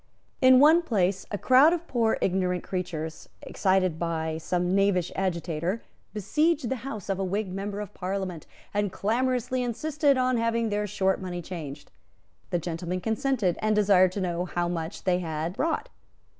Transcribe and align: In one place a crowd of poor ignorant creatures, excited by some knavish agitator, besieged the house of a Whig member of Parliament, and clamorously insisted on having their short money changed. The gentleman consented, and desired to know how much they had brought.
In 0.41 0.59
one 0.59 0.81
place 0.81 1.27
a 1.29 1.37
crowd 1.37 1.73
of 1.73 1.85
poor 1.85 2.17
ignorant 2.21 2.63
creatures, 2.63 3.29
excited 3.43 3.99
by 3.99 4.39
some 4.39 4.73
knavish 4.73 5.11
agitator, 5.15 5.83
besieged 6.11 6.69
the 6.69 6.77
house 6.77 7.07
of 7.07 7.19
a 7.19 7.23
Whig 7.23 7.53
member 7.53 7.79
of 7.79 7.93
Parliament, 7.93 8.47
and 8.73 8.91
clamorously 8.91 9.61
insisted 9.61 10.17
on 10.17 10.37
having 10.37 10.69
their 10.69 10.87
short 10.87 11.21
money 11.21 11.43
changed. 11.43 11.91
The 12.49 12.57
gentleman 12.57 12.99
consented, 12.99 13.59
and 13.61 13.75
desired 13.75 14.11
to 14.13 14.21
know 14.21 14.45
how 14.45 14.67
much 14.67 15.03
they 15.03 15.19
had 15.19 15.53
brought. 15.53 15.89